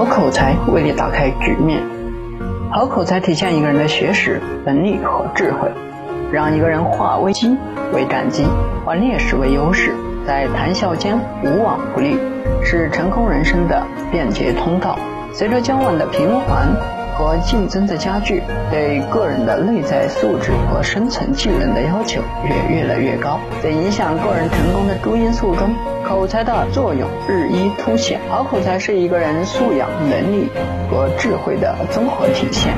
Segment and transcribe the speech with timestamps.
[0.00, 1.82] 好口才为你打开局面。
[2.70, 5.70] 好口才体现一个人的学识、能力和智慧，
[6.32, 7.54] 让一个人化危机
[7.92, 8.46] 为战机，
[8.82, 9.92] 化劣势为优势，
[10.26, 12.16] 在谈笑间无往不利，
[12.64, 14.98] 是成功人生的便捷通道。
[15.34, 16.99] 随着交往的频繁。
[17.20, 23.38] 和竞争的加剧，对个人的内在素质和生存技能的要求也越来越高。
[23.62, 28.18] 在影响个人成功的诸因素中，口才的作用日益凸显。
[28.30, 30.48] 好口才是一个人素养、能力
[30.90, 32.72] 和智慧的综合体现。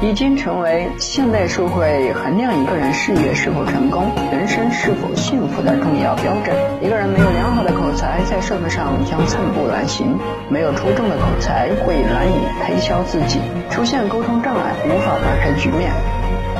[0.00, 6.54] 已经成为现代社会衡量一个人事业是否成功、人生是否幸福的重要标准。
[6.80, 10.16] 一个人没有良好的口才，在社会上将寸步难行；
[10.48, 12.34] 没有出众的口才，会难以
[12.64, 13.40] 推销自己，
[13.70, 15.90] 出现沟通障碍，无法打开局面。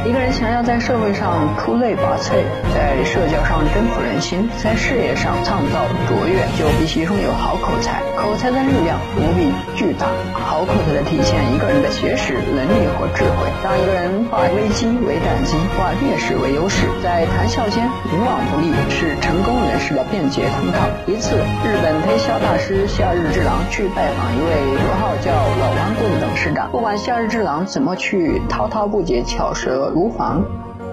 [0.08, 2.40] 一个人想要在社会上出类拔萃，
[2.72, 8.00] 在社交上征服人心，在事业上创造卓越，就必须拥有好口才。
[8.16, 10.08] 口才的力量无比巨大。
[10.32, 20.88] 好口才的体现，一个人的学识、能力和智慧，让一个人化危机为战机，化劣势为优势，在谈笑间无往不利，是成功人士的便捷通道。
[21.06, 29.92] 一次，日本推销大师夏日之郎去拜访一位绰号叫老顽固的董事长，不管夏日之郎怎么去滔滔不绝、巧舌。
[29.98, 30.44] 厨房，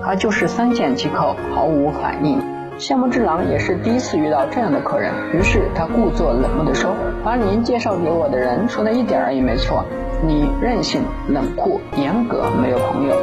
[0.03, 2.41] 他就是三缄其口，毫无反应。
[2.79, 9.85] 夏目之郎也是第一次遇到这样的客人，于是他故作冷漠地说：“把您介绍给我的人说的一点儿也没错。”
[10.23, 13.15] 你任性、冷酷、严格，没有朋友。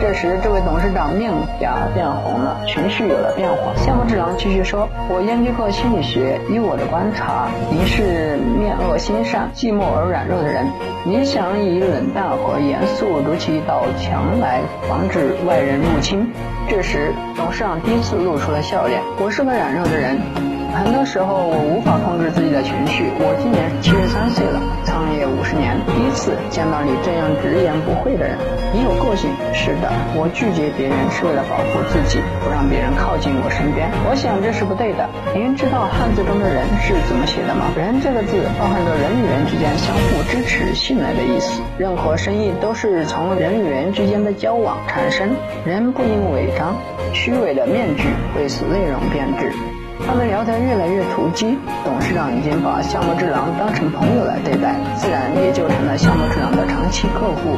[0.00, 3.74] 这时，这位董事长面颊变红了，情绪有了变化。
[3.76, 10.66] 夏目之郎继续说：“我研究过心理学，依我的观察，您是面恶心善、寂寞而软弱的人。
[11.04, 16.30] 你想以冷淡和严肃筑起一道墙来防止外人入侵。”
[16.68, 20.20] 这时，董事长第一次露出了笑脸：“我是个软弱的人。”
[20.76, 23.08] 很多时候我无法控制自己的情绪。
[23.16, 28.36] 我今年七十三岁了，创业五十年，第一次见到你这样直言不讳的人。
[28.76, 33.88] 你有个性，是的，我拒绝别人是为了保护自己，不让别人靠近我身边。
[34.04, 35.08] 我想这是不对的。
[35.32, 37.72] 您知道汉字中的人是怎么写的吗？
[37.72, 41.64] 人这个字包含着人与人之间相互支持、信赖的意思。
[41.80, 45.32] 任何生意都是从人与人之间的交往产生。
[45.64, 46.76] 人不应伪装，
[47.16, 49.56] 虚伪的面具会使内容变质。
[50.04, 57.56] 他们聊得越来越投机，董事长已经把项目之狼当成朋友来对待，自然也就成了项目之狼的长期客户。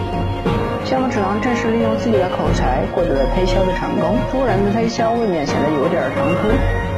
[0.84, 6.48] 项目之狼正是利用自己的口才获得了推销的成功，突然的推销未免显得有点唐突。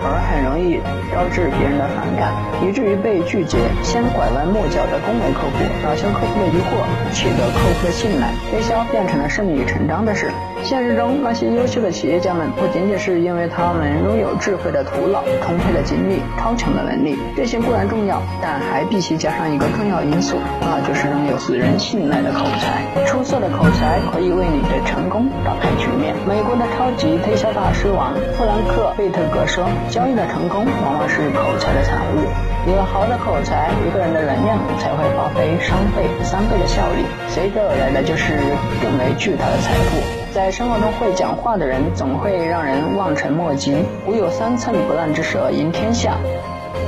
[0.03, 0.81] 而很容易
[1.13, 2.33] 招致别人的反感，
[2.65, 3.59] 以至于被拒绝。
[3.83, 10.31] 先拐弯抹角的恭维客户，打消客户的疑惑，取得客户的信赖，推销变成了顺理成章的事。
[10.63, 23.05] 现实中，那些优秀的企业家们不仅仅是因为他们拥有智慧的头脑、充沛的精力、超强的能力，这些固然重要，但还必须加上一个重要因素，那就是拥有使人信赖的口才。
[23.07, 26.15] 出色的口才可以为你的成功打开局面。
[26.27, 29.67] 美国的超级推销大师王弗兰克·贝特格说。
[29.91, 32.71] 交易的成功往往是口才的产物。
[32.71, 38.35] 有了好的口才，一个人的能量才会发挥双倍、三倍的效力，随之而来的就是
[38.81, 40.20] 更为巨大的财富。
[40.33, 43.75] 在生活中会讲话的人，总会让人望尘莫及。
[44.07, 46.17] 古有三寸不烂之舌，赢天下。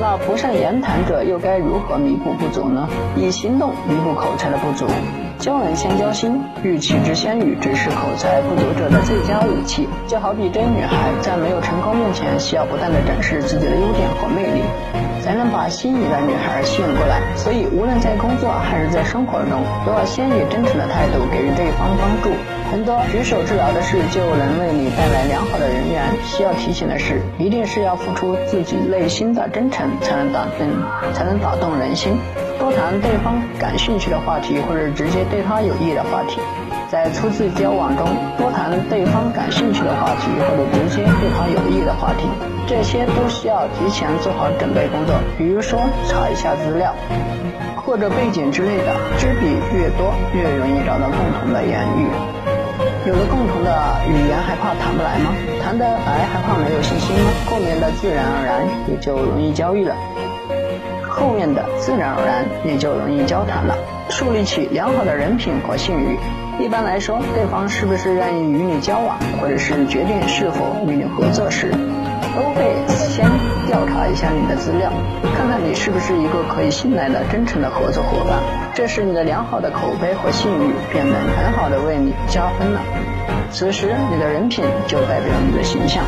[0.00, 2.88] 那不善言谈者又该如何弥补不足呢？
[3.16, 4.86] 以行动弥补口才的不足。
[5.42, 9.88] 教人先交心，欲取之先予之，是口才不足者的最佳武器。
[10.06, 14.62] 就好比追女孩，在没有成功面前，需要不断的展示自己的优点和魅力，
[15.20, 17.20] 才能把心仪的女孩吸引过来。
[17.34, 22.30] 所以，无论在工作还是在生活中，都要先以真诚的态度给予对方帮助。
[22.70, 26.04] 很多举手之劳的事就能为你带来良好的人缘。
[26.22, 30.68] 需要提醒的是，一定是要付出自己内心的真诚，才能打动，
[31.12, 32.16] 才能打动人心。
[32.62, 36.38] 多谈对方感兴趣的话题，或者直接对他有益的话题。
[36.88, 38.06] 在初次交往中，
[38.38, 42.28] 多谈对方感兴趣的话题，或者直接对他有益的话题。
[42.64, 46.94] 这些都需要提前做好准备工作，比如说查一下资料，
[47.84, 48.94] 或者背景之类的。
[49.18, 52.06] 知彼越多，越容易找到共同的言语。
[53.04, 53.74] 有了共同的
[54.06, 55.34] 语言，还怕谈不来吗？
[55.60, 57.30] 谈得来，还怕没有信心吗？
[57.50, 59.96] 后面的自然而然也就容易交易了。
[61.12, 63.76] 后面的自然而然也就容易交谈了。
[64.08, 66.18] 树立起良好的人品和信誉，
[66.58, 71.70] 一般来说，对方是不是愿意与你交往，或者是决定是否与你合作时，
[72.34, 73.24] 都会先
[73.66, 74.90] 调查一下你的资料，
[75.36, 78.40] 看看你是不是一个可以信赖的真诚的合作伙伴。
[78.74, 82.80] 这时，你的良好的口碑和信誉便能很好的为你加分了。
[83.50, 86.04] 此时，你的人品就代表你的形象。